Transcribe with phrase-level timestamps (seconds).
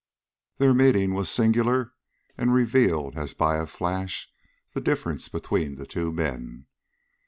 [0.57, 1.93] Their meeting was singular,
[2.35, 4.33] and revealed, as by a flash,
[4.73, 6.65] the difference between the two men.